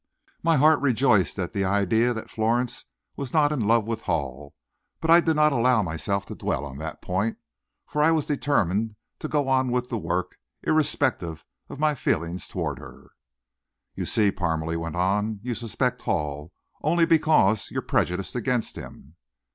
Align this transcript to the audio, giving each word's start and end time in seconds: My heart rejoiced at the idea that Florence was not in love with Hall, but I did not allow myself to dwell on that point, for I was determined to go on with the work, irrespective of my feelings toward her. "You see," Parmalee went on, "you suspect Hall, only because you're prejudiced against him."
My 0.41 0.57
heart 0.57 0.81
rejoiced 0.81 1.37
at 1.37 1.53
the 1.53 1.63
idea 1.63 2.11
that 2.11 2.31
Florence 2.31 2.85
was 3.15 3.33
not 3.33 3.51
in 3.51 3.59
love 3.67 3.85
with 3.85 4.01
Hall, 4.01 4.55
but 4.99 5.11
I 5.11 5.21
did 5.21 5.35
not 5.35 5.53
allow 5.53 5.83
myself 5.83 6.25
to 6.25 6.33
dwell 6.33 6.65
on 6.65 6.79
that 6.79 7.03
point, 7.03 7.37
for 7.85 8.01
I 8.01 8.09
was 8.09 8.25
determined 8.25 8.95
to 9.19 9.27
go 9.27 9.47
on 9.47 9.69
with 9.71 9.89
the 9.89 9.99
work, 9.99 10.39
irrespective 10.63 11.45
of 11.69 11.77
my 11.79 11.93
feelings 11.93 12.47
toward 12.47 12.79
her. 12.79 13.11
"You 13.93 14.05
see," 14.07 14.31
Parmalee 14.31 14.75
went 14.77 14.95
on, 14.95 15.39
"you 15.43 15.53
suspect 15.53 16.01
Hall, 16.01 16.51
only 16.81 17.05
because 17.05 17.69
you're 17.69 17.83
prejudiced 17.83 18.35
against 18.35 18.77
him." 18.77 19.17